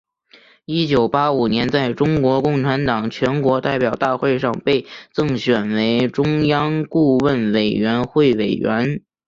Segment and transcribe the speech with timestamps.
[0.65, 9.03] 一九八五年在中国共产党全国代表大会上被增选为中央顾问委员会委员。